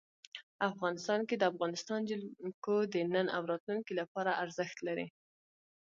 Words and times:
افغانستان 0.69 1.19
کې 1.27 1.35
د 1.37 1.43
افغانستان 1.51 1.99
جلکو 2.09 2.75
د 2.93 2.95
نن 3.13 3.27
او 3.35 3.41
راتلونکي 3.51 3.93
لپاره 4.01 4.37
ارزښت 4.43 4.77
لري. 4.87 5.07